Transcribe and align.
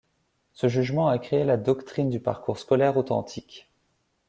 Ce 0.53 0.65
jugement 0.67 1.09
a 1.09 1.19
créé 1.19 1.43
la 1.43 1.57
doctrine 1.57 2.09
du 2.09 2.19
parcours 2.19 2.57
scolaire 2.57 2.97
authentique. 2.97 3.71